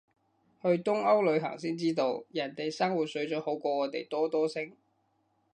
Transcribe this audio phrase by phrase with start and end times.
[0.63, 4.75] 去東歐旅行先知道，人哋生活水準好過我哋多多聲